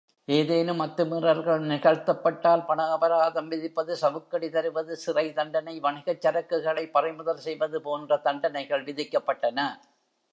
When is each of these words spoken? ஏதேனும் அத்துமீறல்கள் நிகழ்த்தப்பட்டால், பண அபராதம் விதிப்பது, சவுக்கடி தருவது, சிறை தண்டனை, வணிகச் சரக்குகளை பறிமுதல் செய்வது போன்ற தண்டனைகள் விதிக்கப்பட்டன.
ஏதேனும் 0.27 0.79
அத்துமீறல்கள் 0.79 1.67
நிகழ்த்தப்பட்டால், 1.71 2.65
பண 2.65 2.83
அபராதம் 2.83 3.47
விதிப்பது, 3.47 3.93
சவுக்கடி 3.95 4.49
தருவது, 4.49 4.95
சிறை 4.95 5.33
தண்டனை, 5.33 5.79
வணிகச் 5.79 6.25
சரக்குகளை 6.25 6.85
பறிமுதல் 6.91 7.43
செய்வது 7.47 7.81
போன்ற 7.81 8.17
தண்டனைகள் 8.17 8.83
விதிக்கப்பட்டன. 8.83 9.59